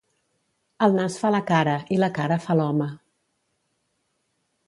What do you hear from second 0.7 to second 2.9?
El nas fa la cara i la cara fa l'home.